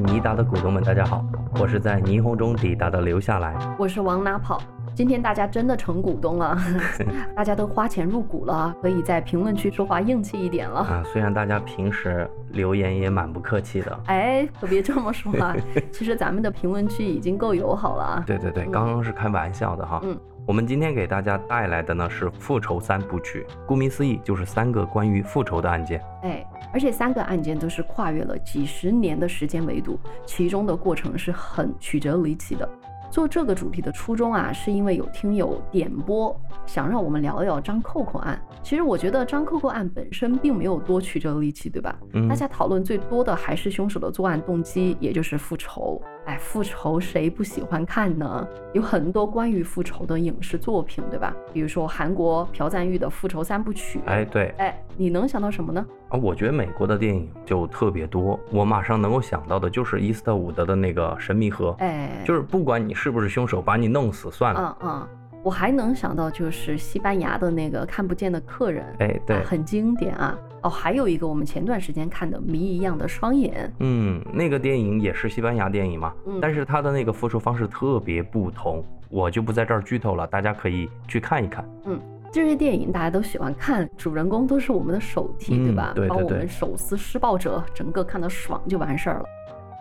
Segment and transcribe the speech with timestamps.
[0.00, 1.24] 家的股东们，大家好，
[1.60, 3.54] 我是在霓虹中抵达的留下来。
[3.78, 4.60] 我是往哪跑？
[4.94, 6.56] 今天大家真的成股东了，
[7.36, 10.80] 大家都花钱入股了，可以在评论区说话硬气一点了。
[10.80, 15.54] 啊，虽然大家平时留言也蛮不客气的，哎，可别这么说啊。
[15.92, 18.24] 其实咱们的评论区已经够友好了啊。
[18.26, 20.00] 对对对，刚刚是开玩笑的哈。
[20.04, 26.02] 嗯，我们今天给大家带来的呢是复仇三部曲，顾名思义就是三个关于复仇的案件。
[26.22, 32.68] 哎，而且三个案件都是跨越了几十年的时间维度，其中的过程是很曲折离奇的。
[33.08, 36.34] 做这个主题的初衷啊，是因为有听友点播，
[36.66, 38.40] 想让我们聊聊张扣扣案。
[38.64, 41.96] 其实我觉得张扣扣案本身并没有多曲折离奇，对吧？
[42.14, 46.02] 嗯大家讨论最多的还是凶手的作案动机，也就是复仇。
[46.24, 48.46] 哎，复仇谁不喜欢看呢？
[48.72, 51.34] 有很多关于复仇的影视作品，对吧？
[51.52, 53.98] 比如说韩国朴赞玉的《复仇三部曲》。
[54.06, 55.84] 哎，对哎，你能想到什么呢？
[56.10, 64.76] 啊，我觉得美国的电影就特别多，我马上能够想到的就是伊斯特伍德的那个《神秘盒》，哎，就是不管你是不是凶手，把你弄死算了。
[64.80, 65.08] 嗯嗯，
[65.44, 70.38] 我还能想到就是西班牙的那个看不见的客人，哎，对啊，，很经典啊。
[70.62, 81.68] 哦，还有一个我们前段时间看的《谜一样的双眼》，嗯，那个电影也是西班牙电影嘛，嗯但是它的那个复仇方式特别不同，我就不在这儿剧透了，大家可以去看一看。
[81.84, 85.92] 嗯这些电影大家都喜欢看，主人公都是我们的手替，嗯对吧？
[85.96, 89.24] 对对对帮我们手撕施暴者，整个看得爽就完事儿了。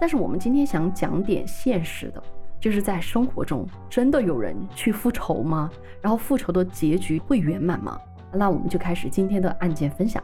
[0.02, 2.24] 但是我们今天想讲点现实的，
[2.62, 5.70] 就是在生活中真的有人去复仇吗？
[6.00, 7.98] 然后复仇的结局会圆满吗？
[8.32, 10.24] 那我们就开始今天的案件分享。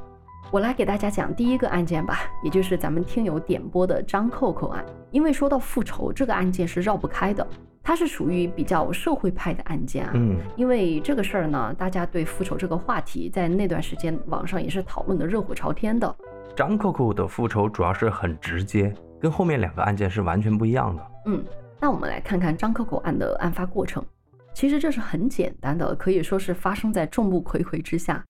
[0.50, 4.86] 我来给大家讲第一个案件吧，也就是咱们听友点播的张扣扣案。
[5.12, 7.46] 因为说到复仇这个案件是绕不开的，
[7.84, 10.12] 它是属于比较社会派的案件啊。
[10.14, 16.16] 嗯，因为这个事儿呢，大家对复仇这个话题在那段时间网上也是讨论的热火朝天的。
[16.56, 21.08] 张扣扣的复仇主要是很直接，跟后面两个案件是完全不一样的。
[21.26, 21.44] 嗯，
[21.80, 24.04] 那我们来看看张扣扣案的案发过程。
[24.54, 28.24] 其实这是很简单的，可以说是发生在众目睽睽之下。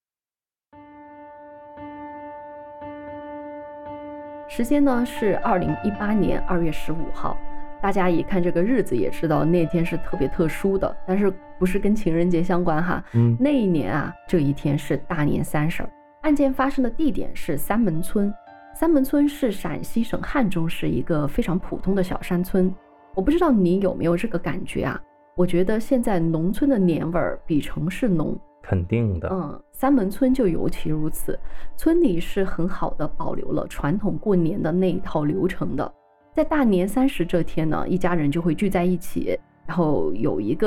[4.49, 7.37] 时间呢是二零一八年二月十五号，
[7.81, 13.03] 大家一看这个日子也知道那天是特别特殊的，但是不是跟情人节相关哈？
[13.13, 15.89] 嗯，那一年啊，这一天是大年三十儿。
[16.23, 18.33] 案件发生的地点是三门村。
[18.73, 22.73] 三门村是陕西省汉中市一个非常普通的小山村。
[23.17, 25.01] 我不知道你有没有这个感觉啊？
[25.35, 28.37] 我觉得现在农村的年味儿比城市浓。
[28.61, 29.27] 肯定的。
[29.31, 31.37] 嗯，三门村就尤其如此。
[31.75, 35.91] 村里是很好的保留了传统过年的那一套流程的。
[36.31, 39.35] 在大年三十这天呢，一家人就会聚在一起，
[39.65, 40.55] 然后有一个